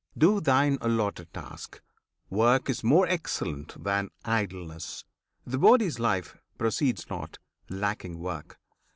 [0.17, 1.79] Do thine allotted task!
[2.31, 5.05] Work is more excellent than idleness;
[5.45, 7.37] The body's life proceeds not,
[7.69, 8.59] lacking work.